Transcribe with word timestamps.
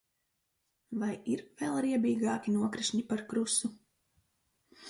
Vai 1.01 1.09
ir 1.33 1.43
vēl 1.59 1.77
riebīgāki 1.87 2.57
nokrišņi 2.57 3.05
par 3.13 3.25
krusu? 3.35 3.73